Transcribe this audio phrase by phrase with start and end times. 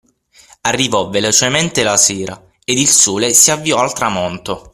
[0.61, 4.67] Arrivò velocemente la sera, ed il sole si avviò al tramonto.